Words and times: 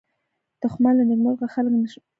دښمن 0.61 0.93
له 0.97 1.03
نېکمرغه 1.09 1.47
خلک 1.53 1.71
نه 1.83 1.87
شي 1.91 1.99
زغملی 2.01 2.07